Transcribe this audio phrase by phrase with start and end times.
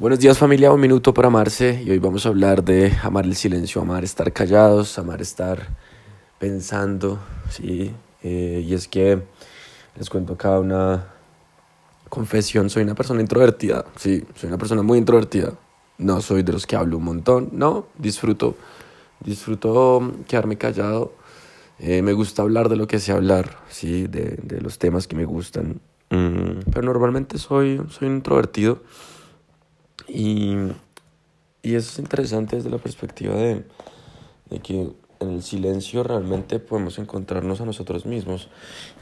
[0.00, 1.82] Buenos días familia, un minuto para amarse.
[1.84, 5.76] Y hoy vamos a hablar de amar el silencio, amar estar callados, amar estar
[6.38, 7.18] pensando,
[7.50, 7.92] ¿sí?
[8.22, 9.22] Eh, y es que
[9.98, 11.06] les cuento acá una
[12.08, 15.52] confesión, soy una persona introvertida, sí, soy una persona muy introvertida,
[15.98, 18.56] no soy de los que hablo un montón, no, disfruto,
[19.22, 21.12] disfruto quedarme callado,
[21.78, 25.14] eh, me gusta hablar de lo que sé hablar, sí, de, de los temas que
[25.14, 28.80] me gustan, mm, pero normalmente soy, soy introvertido.
[30.12, 30.56] Y,
[31.62, 33.64] y eso es interesante desde la perspectiva de,
[34.50, 38.48] de que en el silencio realmente podemos encontrarnos a nosotros mismos.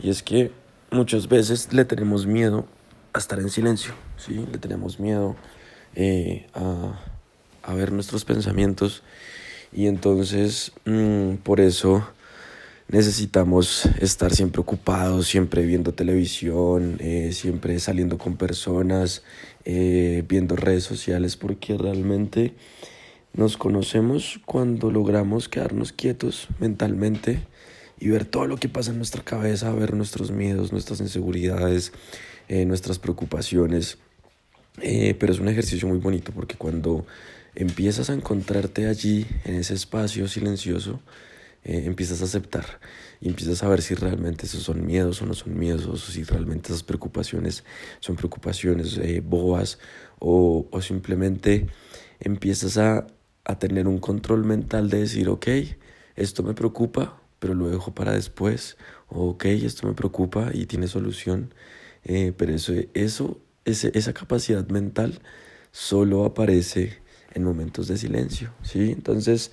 [0.02, 0.52] Y es que
[0.90, 2.66] muchas veces le tenemos miedo
[3.12, 4.46] a estar en silencio, ¿sí?
[4.52, 5.36] Le tenemos miedo
[5.94, 6.98] eh, a,
[7.62, 9.02] a, ver nuestros pensamientos.
[9.72, 12.06] Y entonces, mmm, por eso
[12.88, 19.22] necesitamos estar siempre ocupados, siempre viendo televisión, eh, siempre saliendo con personas,
[19.64, 22.54] eh, viendo redes sociales, porque realmente
[23.34, 27.42] nos conocemos cuando logramos quedarnos quietos mentalmente
[28.00, 31.92] y ver todo lo que pasa en nuestra cabeza, ver nuestros miedos, nuestras inseguridades,
[32.48, 33.98] eh, nuestras preocupaciones.
[35.18, 37.04] pero es un ejercicio muy bonito porque cuando
[37.56, 41.00] empiezas a encontrarte allí, en ese espacio silencioso,
[41.64, 42.80] eh, empiezas a aceptar
[43.20, 46.22] y empiezas a ver si realmente esos son miedos o no son miedos, o si
[46.24, 47.64] realmente esas preocupaciones
[48.00, 49.78] son preocupaciones eh, bobas
[50.18, 51.66] o, o, simplemente
[52.20, 53.06] empiezas a,
[53.44, 55.48] a tener un control mental de decir, ok,
[56.16, 58.76] esto me preocupa, pero lo dejo para después,
[59.08, 61.54] o ok, esto me preocupa y tiene solución,
[62.04, 65.20] eh, pero eso, eso ese, esa capacidad mental
[65.72, 66.98] solo aparece
[67.34, 68.90] en momentos de silencio, ¿sí?
[68.90, 69.52] Entonces,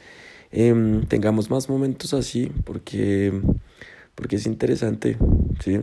[0.57, 3.41] eh, tengamos más momentos así, porque,
[4.15, 5.17] porque es interesante,
[5.59, 5.81] ¿sí?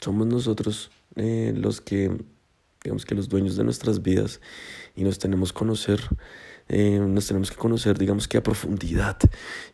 [0.00, 2.16] Somos nosotros eh, los que,
[2.84, 4.40] digamos que los dueños de nuestras vidas
[4.94, 6.00] y nos tenemos que conocer,
[6.68, 9.18] eh, nos tenemos que conocer, digamos que a profundidad.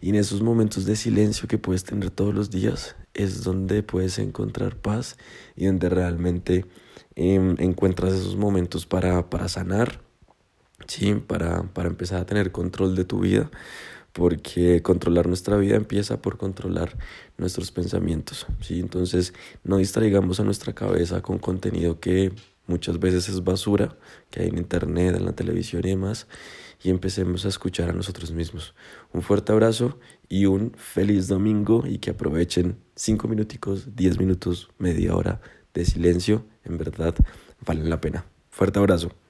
[0.00, 4.18] Y en esos momentos de silencio que puedes tener todos los días es donde puedes
[4.18, 5.18] encontrar paz
[5.56, 6.64] y donde realmente
[7.16, 10.00] eh, encuentras esos momentos para, para sanar,
[10.86, 11.16] ¿sí?
[11.16, 13.50] para, para empezar a tener control de tu vida
[14.12, 16.96] porque controlar nuestra vida empieza por controlar
[17.38, 18.80] nuestros pensamientos, ¿sí?
[18.80, 19.32] Entonces,
[19.64, 22.32] no distraigamos a nuestra cabeza con contenido que
[22.66, 23.96] muchas veces es basura,
[24.30, 26.26] que hay en internet, en la televisión y demás,
[26.82, 28.74] y empecemos a escuchar a nosotros mismos.
[29.12, 29.98] Un fuerte abrazo
[30.28, 35.40] y un feliz domingo y que aprovechen cinco minuticos, diez minutos, media hora
[35.74, 37.14] de silencio, en verdad
[37.64, 38.24] valen la pena.
[38.50, 39.21] Fuerte abrazo.